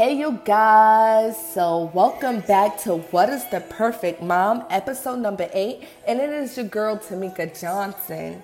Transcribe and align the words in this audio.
Hey, 0.00 0.14
you 0.14 0.40
guys. 0.46 1.36
So, 1.52 1.90
welcome 1.92 2.40
back 2.40 2.78
to 2.84 2.96
What 3.10 3.28
is 3.28 3.44
the 3.50 3.60
Perfect 3.60 4.22
Mom, 4.22 4.64
episode 4.70 5.18
number 5.18 5.46
eight. 5.52 5.86
And 6.08 6.18
it 6.20 6.30
is 6.30 6.56
your 6.56 6.64
girl, 6.64 6.96
Tamika 6.96 7.60
Johnson. 7.60 8.42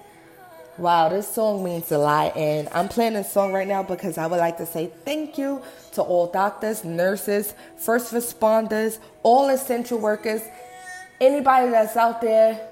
Wow, 0.77 1.09
this 1.09 1.27
song 1.27 1.65
means 1.65 1.91
a 1.93 1.97
lot. 1.97 2.37
And 2.37 2.69
I'm 2.73 2.89
playing 2.89 3.15
this 3.15 3.33
song 3.33 3.55
right 3.55 3.67
now 3.67 3.83
because 3.83 4.19
I 4.19 4.27
would 4.27 4.39
like 4.39 4.59
to 4.59 4.67
say 4.67 4.93
thank 5.07 5.39
you 5.39 5.63
to 5.93 6.03
all 6.03 6.31
doctors, 6.31 6.85
nurses, 6.85 7.55
first 7.79 8.13
responders, 8.13 8.99
all 9.23 9.49
essential 9.49 9.99
workers, 9.99 10.43
anybody 11.23 11.71
that's 11.71 11.97
out 11.97 12.21
there 12.21 12.69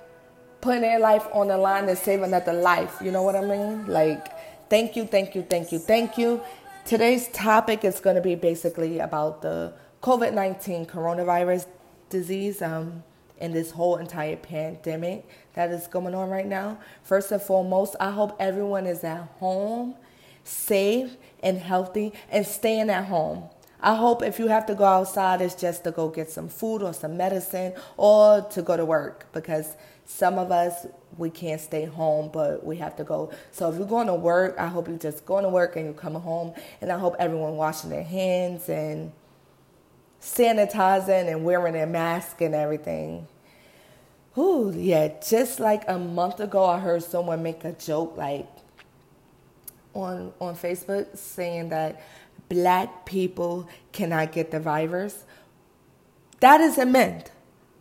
putting 0.60 0.82
their 0.82 0.98
life 0.98 1.26
on 1.32 1.48
the 1.48 1.56
line 1.56 1.88
and 1.88 1.96
saving 1.96 2.26
another 2.26 2.52
life. 2.52 2.98
You 3.00 3.12
know 3.12 3.22
what 3.22 3.34
I 3.34 3.46
mean? 3.46 3.86
Like, 3.86 4.68
thank 4.68 4.94
you, 4.94 5.06
thank 5.06 5.34
you, 5.34 5.40
thank 5.40 5.72
you, 5.72 5.78
thank 5.78 6.18
you. 6.18 6.42
Today's 6.84 7.28
topic 7.28 7.82
is 7.82 7.98
going 7.98 8.16
to 8.16 8.20
be 8.20 8.34
basically 8.34 8.98
about 8.98 9.40
the 9.40 9.72
COVID 10.02 10.34
19 10.34 10.84
coronavirus 10.84 11.64
disease 12.10 12.60
um, 12.60 13.02
and 13.40 13.54
this 13.54 13.70
whole 13.70 13.96
entire 13.96 14.36
pandemic 14.36 15.26
that 15.54 15.70
is 15.70 15.86
going 15.86 16.14
on 16.14 16.28
right 16.28 16.44
now. 16.44 16.78
First 17.02 17.32
and 17.32 17.40
foremost, 17.40 17.96
I 17.98 18.10
hope 18.10 18.36
everyone 18.38 18.86
is 18.86 19.02
at 19.02 19.22
home, 19.38 19.94
safe 20.44 21.16
and 21.42 21.56
healthy, 21.56 22.12
and 22.30 22.46
staying 22.46 22.90
at 22.90 23.06
home. 23.06 23.44
I 23.80 23.94
hope 23.94 24.22
if 24.22 24.38
you 24.38 24.48
have 24.48 24.66
to 24.66 24.74
go 24.74 24.84
outside, 24.84 25.40
it's 25.40 25.54
just 25.54 25.84
to 25.84 25.90
go 25.90 26.10
get 26.10 26.28
some 26.30 26.50
food 26.50 26.82
or 26.82 26.92
some 26.92 27.16
medicine 27.16 27.72
or 27.96 28.42
to 28.50 28.60
go 28.60 28.76
to 28.76 28.84
work 28.84 29.26
because 29.32 29.74
some 30.04 30.38
of 30.38 30.52
us, 30.52 30.86
we 31.16 31.30
can't 31.30 31.60
stay 31.60 31.84
home, 31.84 32.30
but 32.32 32.64
we 32.64 32.76
have 32.76 32.96
to 32.96 33.04
go. 33.04 33.32
So 33.52 33.70
if 33.70 33.78
you're 33.78 33.86
going 33.86 34.06
to 34.08 34.14
work, 34.14 34.56
I 34.58 34.66
hope 34.68 34.88
you're 34.88 34.98
just 34.98 35.24
going 35.24 35.44
to 35.44 35.48
work 35.48 35.76
and 35.76 35.86
you're 35.86 35.94
coming 35.94 36.20
home. 36.20 36.54
And 36.80 36.92
I 36.92 36.98
hope 36.98 37.16
everyone 37.18 37.56
washing 37.56 37.90
their 37.90 38.02
hands 38.02 38.68
and 38.68 39.12
sanitizing 40.20 41.30
and 41.30 41.44
wearing 41.44 41.74
their 41.74 41.86
mask 41.86 42.40
and 42.40 42.54
everything. 42.54 43.28
Ooh, 44.36 44.72
yeah, 44.74 45.08
just 45.26 45.60
like 45.60 45.84
a 45.88 45.98
month 45.98 46.40
ago, 46.40 46.64
I 46.64 46.80
heard 46.80 47.02
someone 47.02 47.42
make 47.42 47.64
a 47.64 47.72
joke 47.72 48.16
like 48.16 48.48
on 49.94 50.32
on 50.40 50.56
Facebook 50.56 51.16
saying 51.16 51.68
that 51.68 52.02
black 52.48 53.06
people 53.06 53.68
cannot 53.92 54.32
get 54.32 54.50
the 54.50 54.58
virus. 54.58 55.24
That 56.40 56.60
is 56.60 56.78
a 56.78 56.86
myth. 56.86 57.30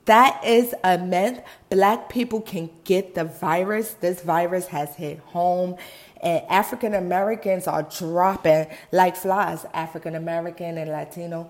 That 0.05 0.43
is 0.43 0.75
a 0.83 0.97
myth. 0.97 1.41
Black 1.69 2.09
people 2.09 2.41
can 2.41 2.69
get 2.83 3.15
the 3.15 3.23
virus. 3.23 3.93
This 3.93 4.21
virus 4.21 4.67
has 4.67 4.95
hit 4.95 5.19
home, 5.19 5.77
and 6.21 6.43
African 6.49 6.93
Americans 6.93 7.67
are 7.67 7.83
dropping 7.83 8.67
like 8.91 9.15
flies. 9.15 9.65
African 9.73 10.15
American 10.15 10.77
and 10.77 10.91
Latino, 10.91 11.49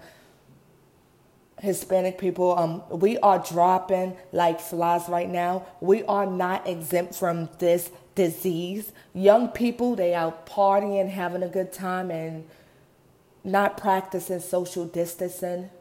Hispanic 1.59 2.20
people, 2.20 2.58
um, 2.58 2.84
we 2.92 3.18
are 3.20 3.40
dropping 3.40 4.18
like 4.31 4.59
flies 4.59 5.09
right 5.09 5.30
now. 5.30 5.66
We 5.81 6.04
are 6.04 6.28
not 6.28 6.68
exempt 6.68 7.16
from 7.16 7.50
this 7.58 7.90
disease. 8.14 8.92
Young 9.16 9.48
people, 9.48 9.96
they 9.96 10.14
out 10.14 10.46
partying, 10.46 11.09
having 11.09 11.42
a 11.42 11.50
good 11.50 11.74
time, 11.74 12.12
and 12.12 12.46
not 13.44 13.78
practicing 13.78 14.40
social 14.40 14.86
distancing 14.86 15.72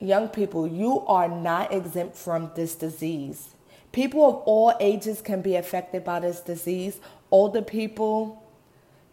young 0.00 0.28
people, 0.28 0.66
you 0.66 1.00
are 1.06 1.28
not 1.28 1.72
exempt 1.72 2.16
from 2.16 2.50
this 2.54 2.74
disease. 2.74 3.54
People 3.92 4.24
of 4.28 4.34
all 4.44 4.74
ages 4.80 5.20
can 5.20 5.40
be 5.42 5.56
affected 5.56 6.04
by 6.04 6.20
this 6.20 6.40
disease. 6.40 7.00
Older 7.30 7.62
people 7.62 8.42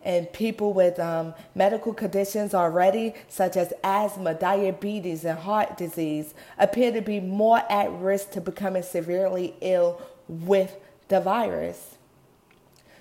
and 0.04 0.32
people 0.32 0.72
with 0.74 1.00
um, 1.00 1.34
medical 1.56 1.94
conditions 1.94 2.54
already, 2.54 3.14
such 3.28 3.58
as 3.58 3.74
asthma, 3.84 4.36
diabetes, 4.36 5.26
and 5.26 5.40
heart 5.40 5.78
disease, 5.78 6.36
appear 6.60 6.92
to 6.92 7.02
be 7.02 7.20
more 7.20 7.64
at 7.72 7.92
risk 7.94 8.32
to 8.32 8.42
becoming 8.42 8.84
severely 8.84 9.56
ill 9.62 10.00
with 10.28 10.76
the 11.08 11.20
virus. 11.20 11.95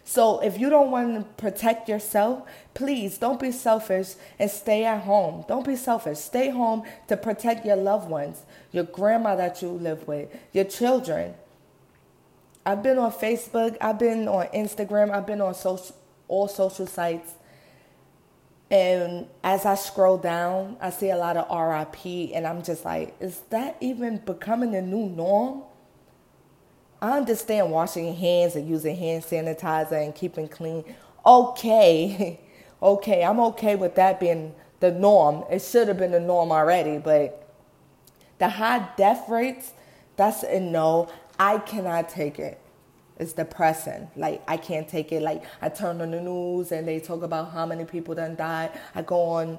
So 0.04 0.40
if 0.40 0.60
you 0.60 0.68
don't 0.68 0.90
want 0.90 1.14
to 1.14 1.24
protect 1.42 1.88
yourself, 1.88 2.46
please 2.74 3.16
don't 3.16 3.40
be 3.40 3.50
selfish 3.50 4.14
and 4.38 4.50
stay 4.50 4.84
at 4.84 5.02
home. 5.02 5.46
Don't 5.48 5.66
be 5.66 5.76
selfish. 5.76 6.18
Stay 6.18 6.50
home 6.50 6.82
to 7.08 7.16
protect 7.16 7.64
your 7.64 7.76
loved 7.76 8.10
ones, 8.10 8.42
your 8.70 8.84
grandma 8.84 9.34
that 9.36 9.62
you 9.62 9.68
live 9.70 10.06
with, 10.06 10.28
your 10.52 10.64
children. 10.64 11.34
I've 12.66 12.82
been 12.82 12.98
on 12.98 13.12
Facebook, 13.12 13.76
I've 13.80 13.98
been 13.98 14.28
on 14.28 14.46
Instagram, 14.48 15.10
I've 15.10 15.26
been 15.26 15.40
on 15.40 15.54
social, 15.54 15.96
all 16.28 16.48
social 16.48 16.86
sites. 16.86 17.32
And 18.70 19.26
as 19.42 19.64
I 19.66 19.74
scroll 19.74 20.18
down, 20.18 20.76
I 20.80 20.90
see 20.90 21.10
a 21.10 21.16
lot 21.16 21.36
of 21.36 21.44
RIP, 21.48 22.34
and 22.34 22.46
I'm 22.46 22.62
just 22.62 22.84
like, 22.84 23.14
is 23.20 23.40
that 23.50 23.76
even 23.80 24.18
becoming 24.18 24.72
the 24.72 24.82
new 24.82 25.08
norm? 25.08 25.62
I 27.04 27.18
understand 27.18 27.70
washing 27.70 28.06
your 28.06 28.14
hands 28.14 28.56
and 28.56 28.66
using 28.66 28.96
hand 28.96 29.24
sanitizer 29.24 30.02
and 30.02 30.14
keeping 30.14 30.48
clean. 30.48 30.84
Okay, 31.26 32.40
okay, 32.82 33.22
I'm 33.22 33.38
okay 33.40 33.76
with 33.76 33.94
that 33.96 34.18
being 34.18 34.54
the 34.80 34.90
norm. 34.90 35.44
It 35.50 35.60
should 35.60 35.88
have 35.88 35.98
been 35.98 36.12
the 36.12 36.20
norm 36.20 36.50
already, 36.50 36.96
but 36.96 37.46
the 38.38 38.48
high 38.48 38.88
death 38.96 39.28
rates, 39.28 39.74
that's 40.16 40.44
a 40.44 40.58
no. 40.58 41.10
I 41.38 41.58
cannot 41.58 42.08
take 42.08 42.38
it. 42.38 42.58
It's 43.18 43.34
depressing. 43.34 44.08
Like 44.16 44.42
I 44.48 44.56
can't 44.56 44.88
take 44.88 45.12
it. 45.12 45.20
Like 45.20 45.44
I 45.60 45.68
turn 45.68 46.00
on 46.00 46.10
the 46.10 46.22
news 46.22 46.72
and 46.72 46.88
they 46.88 47.00
talk 47.00 47.22
about 47.22 47.52
how 47.52 47.66
many 47.66 47.84
people 47.84 48.14
done 48.14 48.34
died. 48.34 48.70
I 48.94 49.02
go 49.02 49.20
on 49.20 49.58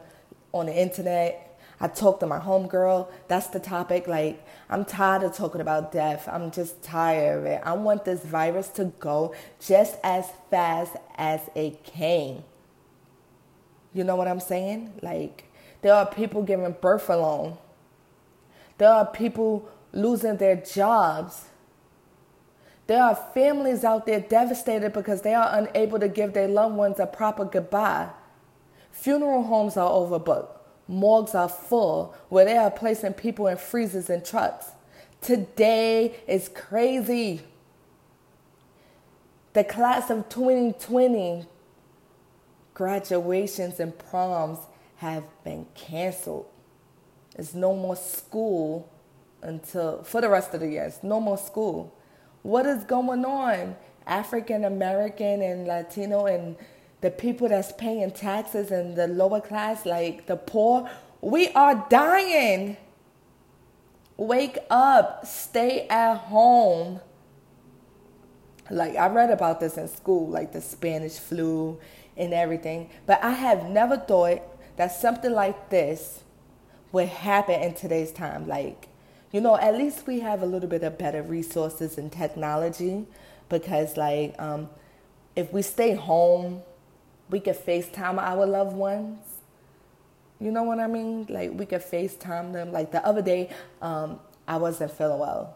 on 0.51 0.65
the 0.65 0.75
internet 0.75 1.44
I 1.79 1.87
talk 1.87 2.19
to 2.21 2.25
my 2.25 2.39
homegirl. 2.39 3.09
That's 3.27 3.47
the 3.47 3.59
topic. 3.59 4.07
Like, 4.07 4.45
I'm 4.69 4.85
tired 4.85 5.23
of 5.23 5.35
talking 5.35 5.61
about 5.61 5.91
death. 5.91 6.27
I'm 6.31 6.51
just 6.51 6.81
tired 6.81 7.39
of 7.39 7.45
it. 7.45 7.61
I 7.65 7.73
want 7.73 8.05
this 8.05 8.23
virus 8.23 8.69
to 8.69 8.85
go 8.99 9.35
just 9.59 9.97
as 10.03 10.25
fast 10.49 10.95
as 11.17 11.41
it 11.53 11.83
came. 11.83 12.43
You 13.93 14.03
know 14.03 14.15
what 14.15 14.27
I'm 14.27 14.39
saying? 14.39 14.93
Like, 15.01 15.51
there 15.81 15.93
are 15.93 16.05
people 16.05 16.43
giving 16.43 16.75
birth 16.81 17.09
alone, 17.09 17.57
there 18.77 18.89
are 18.89 19.05
people 19.05 19.69
losing 19.93 20.37
their 20.37 20.55
jobs. 20.55 21.45
There 22.87 23.01
are 23.01 23.15
families 23.15 23.83
out 23.83 24.05
there 24.05 24.19
devastated 24.19 24.93
because 24.93 25.23
they 25.23 25.33
are 25.33 25.49
unable 25.51 25.99
to 25.99 26.07
give 26.07 26.33
their 26.33 26.47
loved 26.47 26.75
ones 26.75 26.99
a 26.99 27.07
proper 27.07 27.43
goodbye. 27.43 28.09
Funeral 28.91 29.41
homes 29.43 29.75
are 29.75 29.89
overbooked. 29.89 30.54
Morgues 30.87 31.33
are 31.33 31.49
full 31.49 32.15
where 32.29 32.45
they 32.45 32.57
are 32.57 32.71
placing 32.71 33.13
people 33.13 33.47
in 33.47 33.57
freezers 33.57 34.09
and 34.09 34.23
trucks. 34.23 34.71
Today 35.21 36.15
is 36.27 36.49
crazy. 36.49 37.41
The 39.53 39.63
class 39.63 40.09
of 40.09 40.29
2020 40.29 41.45
graduations 42.73 43.79
and 43.79 43.97
proms 43.97 44.59
have 44.97 45.23
been 45.43 45.65
canceled. 45.73 46.45
There's 47.35 47.55
no 47.55 47.73
more 47.73 47.95
school 47.95 48.89
until 49.41 50.03
for 50.03 50.21
the 50.21 50.29
rest 50.29 50.53
of 50.53 50.59
the 50.59 50.67
year. 50.67 50.83
It's 50.83 51.03
no 51.03 51.19
more 51.19 51.37
school. 51.37 51.93
What 52.43 52.65
is 52.65 52.83
going 52.83 53.25
on? 53.25 53.75
African 54.05 54.65
American 54.65 55.41
and 55.41 55.67
Latino 55.67 56.25
and 56.27 56.55
the 57.05 57.11
people 57.11 57.47
that's 57.47 57.71
paying 57.73 58.09
taxes 58.09 58.71
and 58.71 58.95
the 58.95 59.05
lower 59.05 59.39
class, 59.39 59.85
like 59.85 60.25
the 60.25 60.35
poor, 60.35 60.89
we 61.21 61.49
are 61.49 61.85
dying. 61.87 62.77
Wake 64.17 64.57
up, 64.71 65.23
stay 65.23 65.87
at 65.87 66.15
home. 66.15 66.99
Like, 68.71 68.95
I 68.95 69.07
read 69.09 69.29
about 69.29 69.59
this 69.59 69.77
in 69.77 69.87
school, 69.87 70.27
like 70.27 70.51
the 70.51 70.61
Spanish 70.61 71.19
flu 71.19 71.79
and 72.17 72.33
everything, 72.33 72.89
but 73.05 73.23
I 73.23 73.33
have 73.33 73.69
never 73.69 73.97
thought 73.97 74.41
that 74.77 74.91
something 74.91 75.31
like 75.31 75.69
this 75.69 76.23
would 76.91 77.09
happen 77.09 77.61
in 77.61 77.75
today's 77.75 78.11
time. 78.11 78.47
Like, 78.47 78.87
you 79.31 79.41
know, 79.41 79.57
at 79.57 79.75
least 79.75 80.07
we 80.07 80.21
have 80.21 80.41
a 80.41 80.47
little 80.47 80.69
bit 80.69 80.81
of 80.81 80.97
better 80.97 81.21
resources 81.21 81.99
and 81.99 82.11
technology 82.11 83.05
because, 83.47 83.95
like, 83.95 84.33
um, 84.41 84.71
if 85.35 85.53
we 85.53 85.61
stay 85.61 85.93
home, 85.93 86.63
we 87.29 87.39
could 87.39 87.55
FaceTime 87.55 88.17
our 88.17 88.45
loved 88.45 88.75
ones. 88.75 89.19
You 90.39 90.51
know 90.51 90.63
what 90.63 90.79
I 90.79 90.87
mean? 90.87 91.25
Like 91.29 91.51
we 91.53 91.65
could 91.65 91.81
FaceTime 91.81 92.53
them. 92.53 92.71
Like 92.71 92.91
the 92.91 93.05
other 93.05 93.21
day, 93.21 93.49
um, 93.81 94.19
I 94.47 94.57
wasn't 94.57 94.91
feeling 94.91 95.19
well. 95.19 95.55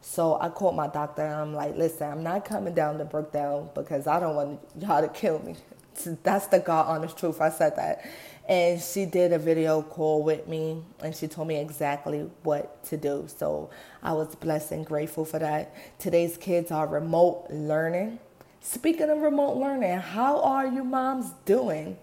So 0.00 0.40
I 0.40 0.48
called 0.48 0.76
my 0.76 0.88
doctor 0.88 1.22
and 1.22 1.34
I'm 1.34 1.54
like, 1.54 1.76
listen, 1.76 2.10
I'm 2.10 2.22
not 2.22 2.44
coming 2.44 2.74
down 2.74 2.98
to 2.98 3.04
Brookdale 3.04 3.72
because 3.74 4.06
I 4.06 4.18
don't 4.18 4.34
want 4.34 4.60
y'all 4.78 5.02
to 5.02 5.08
kill 5.08 5.40
me. 5.40 5.56
That's 6.22 6.46
the 6.46 6.58
God 6.58 6.86
honest 6.86 7.18
truth. 7.18 7.40
I 7.40 7.50
said 7.50 7.76
that. 7.76 8.04
And 8.48 8.80
she 8.80 9.04
did 9.04 9.32
a 9.32 9.38
video 9.38 9.82
call 9.82 10.24
with 10.24 10.48
me 10.48 10.82
and 11.04 11.14
she 11.14 11.28
told 11.28 11.46
me 11.48 11.56
exactly 11.60 12.28
what 12.42 12.82
to 12.84 12.96
do. 12.96 13.28
So 13.28 13.70
I 14.02 14.12
was 14.14 14.34
blessed 14.34 14.72
and 14.72 14.84
grateful 14.84 15.24
for 15.24 15.38
that. 15.38 15.72
Today's 16.00 16.36
kids 16.36 16.70
are 16.72 16.86
remote 16.86 17.46
learning. 17.50 18.18
Speaking 18.60 19.10
of 19.10 19.18
remote 19.18 19.56
learning, 19.56 19.98
how 19.98 20.40
are 20.42 20.66
you 20.66 20.84
moms 20.84 21.32
doing? 21.44 21.98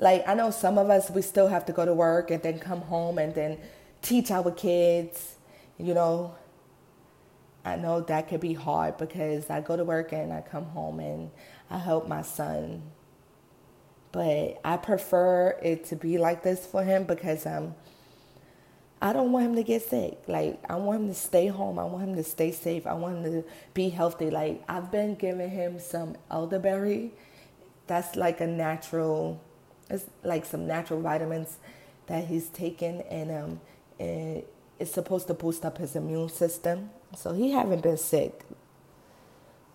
like 0.00 0.26
I 0.26 0.34
know 0.34 0.50
some 0.50 0.78
of 0.78 0.90
us 0.90 1.10
we 1.10 1.22
still 1.22 1.48
have 1.48 1.66
to 1.66 1.72
go 1.72 1.84
to 1.84 1.94
work 1.94 2.30
and 2.30 2.42
then 2.42 2.58
come 2.58 2.80
home 2.80 3.18
and 3.18 3.34
then 3.34 3.58
teach 4.02 4.30
our 4.30 4.50
kids, 4.50 5.36
you 5.78 5.94
know. 5.94 6.34
I 7.64 7.76
know 7.76 8.00
that 8.00 8.28
could 8.28 8.40
be 8.40 8.54
hard 8.54 8.96
because 8.96 9.50
I 9.50 9.60
go 9.60 9.76
to 9.76 9.84
work 9.84 10.12
and 10.12 10.32
I 10.32 10.40
come 10.40 10.64
home 10.64 10.98
and 10.98 11.30
I 11.68 11.76
help 11.76 12.08
my 12.08 12.22
son. 12.22 12.82
But 14.12 14.60
I 14.64 14.78
prefer 14.78 15.58
it 15.62 15.84
to 15.86 15.96
be 15.96 16.16
like 16.16 16.42
this 16.42 16.66
for 16.66 16.82
him 16.82 17.04
because 17.04 17.46
I'm. 17.46 17.56
um 17.66 17.74
I 19.02 19.12
don't 19.12 19.32
want 19.32 19.46
him 19.46 19.54
to 19.56 19.62
get 19.62 19.82
sick. 19.82 20.18
Like 20.26 20.62
I 20.68 20.76
want 20.76 21.02
him 21.02 21.08
to 21.08 21.14
stay 21.14 21.46
home. 21.46 21.78
I 21.78 21.84
want 21.84 22.04
him 22.08 22.16
to 22.16 22.24
stay 22.24 22.52
safe. 22.52 22.86
I 22.86 22.94
want 22.94 23.18
him 23.18 23.42
to 23.42 23.48
be 23.72 23.88
healthy. 23.88 24.30
Like 24.30 24.62
I've 24.68 24.90
been 24.90 25.14
giving 25.14 25.50
him 25.50 25.78
some 25.80 26.16
elderberry. 26.30 27.12
That's 27.86 28.16
like 28.16 28.40
a 28.40 28.46
natural 28.46 29.40
it's 29.88 30.04
like 30.22 30.44
some 30.44 30.66
natural 30.66 31.00
vitamins 31.00 31.58
that 32.06 32.26
he's 32.26 32.48
taken 32.48 33.00
and 33.02 33.30
um 33.30 33.60
and 33.98 34.42
it's 34.78 34.92
supposed 34.92 35.26
to 35.28 35.34
boost 35.34 35.64
up 35.64 35.78
his 35.78 35.96
immune 35.96 36.28
system. 36.28 36.90
So 37.16 37.32
he 37.32 37.52
haven't 37.52 37.82
been 37.82 37.98
sick. 37.98 38.44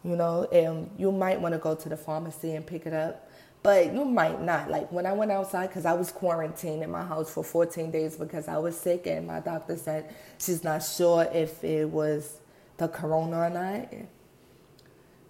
You 0.04 0.16
know, 0.16 0.48
um, 0.52 0.90
you 0.98 1.12
might 1.12 1.42
want 1.42 1.54
to 1.54 1.60
go 1.60 1.76
to 1.76 1.90
the 1.90 1.98
pharmacy 1.98 2.54
and 2.54 2.66
pick 2.66 2.86
it 2.86 2.94
up 2.94 3.25
but 3.66 3.96
you 3.96 4.06
might 4.06 4.40
not. 4.44 4.70
Like 4.70 4.92
when 4.92 5.08
I 5.08 5.14
went 5.14 5.32
outside, 5.32 5.70
because 5.70 5.86
I 5.88 5.94
was 5.94 6.12
quarantined 6.12 6.84
in 6.84 6.92
my 6.92 7.04
house 7.04 7.34
for 7.34 7.44
14 7.44 7.90
days 7.90 8.16
because 8.16 8.48
I 8.48 8.60
was 8.60 8.80
sick, 8.80 9.08
and 9.08 9.26
my 9.26 9.40
doctor 9.40 9.76
said 9.76 10.14
she's 10.38 10.64
not 10.64 10.84
sure 10.84 11.28
if 11.34 11.64
it 11.64 11.90
was 11.90 12.42
the 12.78 12.88
corona 12.88 13.40
or 13.40 13.50
not. 13.50 13.90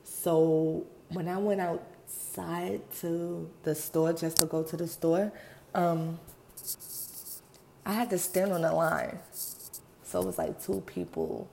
So 0.04 0.86
when 1.08 1.30
I 1.30 1.38
went 1.38 1.62
outside 1.62 2.82
to 3.00 3.50
the 3.64 3.74
store, 3.74 4.12
just 4.12 4.36
to 4.38 4.48
go 4.48 4.64
to 4.64 4.76
the 4.76 4.88
store, 4.90 5.32
um, 5.74 6.20
I 7.86 7.94
had 7.94 8.10
to 8.10 8.18
stand 8.18 8.52
on 8.52 8.64
the 8.64 8.74
line. 8.74 9.18
So 10.04 10.20
it 10.20 10.26
was 10.26 10.38
like 10.38 10.62
two 10.62 10.82
people 10.86 11.48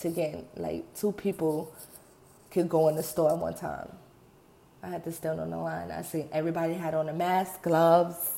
to 0.00 0.10
get, 0.10 0.46
like 0.58 0.92
two 0.94 1.12
people 1.12 1.72
could 2.50 2.68
go 2.68 2.88
in 2.88 2.96
the 2.96 3.02
store 3.02 3.30
at 3.32 3.38
one 3.38 3.54
time. 3.54 3.88
I 4.82 4.88
had 4.88 5.04
to 5.04 5.12
stand 5.12 5.40
on 5.40 5.50
the 5.50 5.58
line. 5.58 5.90
I 5.90 6.02
seen 6.02 6.28
everybody 6.32 6.74
had 6.74 6.94
on 6.94 7.08
a 7.08 7.12
mask, 7.12 7.62
gloves, 7.62 8.32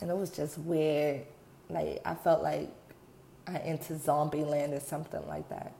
and 0.00 0.10
it 0.10 0.16
was 0.16 0.30
just 0.30 0.58
weird. 0.58 1.22
Like 1.70 2.00
I 2.04 2.14
felt 2.14 2.42
like 2.42 2.70
I 3.46 3.58
into 3.60 3.98
zombie 3.98 4.44
land 4.44 4.74
or 4.74 4.80
something 4.80 5.26
like 5.26 5.48
that. 5.48 5.72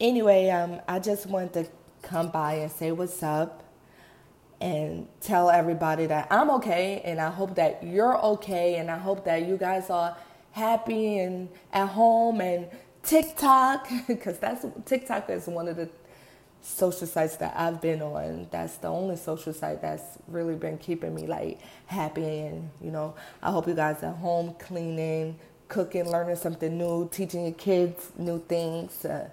Anyway, 0.00 0.48
um, 0.50 0.80
I 0.88 0.98
just 0.98 1.26
wanted 1.26 1.52
to 1.54 1.66
come 2.02 2.30
by 2.30 2.54
and 2.54 2.70
say 2.70 2.92
what's 2.92 3.22
up 3.22 3.64
and 4.60 5.06
tell 5.20 5.50
everybody 5.50 6.06
that 6.06 6.26
I'm 6.30 6.50
okay 6.50 7.00
and 7.04 7.20
I 7.20 7.30
hope 7.30 7.54
that 7.56 7.82
you're 7.84 8.18
okay 8.24 8.76
and 8.76 8.90
I 8.90 8.98
hope 8.98 9.24
that 9.24 9.46
you 9.46 9.56
guys 9.56 9.90
are 9.90 10.16
happy 10.52 11.18
and 11.18 11.48
at 11.72 11.88
home 11.88 12.40
and 12.40 12.68
TikTok 13.02 13.88
because 14.08 14.38
that's 14.38 14.66
TikTok 14.84 15.30
is 15.30 15.46
one 15.46 15.68
of 15.68 15.76
the 15.76 15.88
social 16.62 17.06
sites 17.06 17.36
that 17.36 17.54
I've 17.56 17.80
been 17.80 18.02
on. 18.02 18.48
That's 18.50 18.76
the 18.78 18.88
only 18.88 19.16
social 19.16 19.52
site 19.52 19.80
that's 19.82 20.18
really 20.28 20.54
been 20.54 20.78
keeping 20.78 21.14
me 21.14 21.26
like 21.26 21.60
happy 21.86 22.40
and 22.40 22.70
you 22.80 22.90
know, 22.90 23.14
I 23.42 23.50
hope 23.50 23.66
you 23.68 23.74
guys 23.74 24.02
are 24.02 24.12
home 24.12 24.54
cleaning, 24.58 25.38
cooking, 25.68 26.10
learning 26.10 26.36
something 26.36 26.76
new, 26.76 27.08
teaching 27.10 27.44
your 27.44 27.54
kids 27.54 28.10
new 28.18 28.40
things. 28.48 29.04
Uh, 29.04 29.28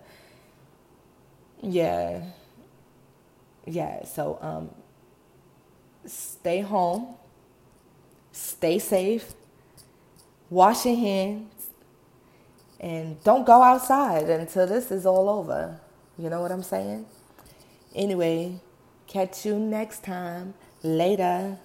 yeah. 1.62 2.22
Yeah, 3.66 4.06
so 4.06 4.38
um 4.42 4.70
stay 6.06 6.62
home. 6.62 7.16
Stay 8.32 8.80
safe. 8.80 9.34
Wash 10.50 10.86
your 10.86 10.96
hands. 10.96 11.68
And 12.80 13.22
don't 13.24 13.46
go 13.46 13.62
outside 13.62 14.30
until 14.30 14.68
this 14.68 14.92
is 14.92 15.06
all 15.06 15.30
over. 15.30 15.80
You 16.18 16.30
know 16.30 16.42
what 16.42 16.52
I'm 16.52 16.64
saying? 16.64 17.06
Anyway, 17.94 18.60
catch 19.08 19.46
you 19.46 19.60
next 19.60 20.04
time. 20.04 20.54
Later. 20.84 21.58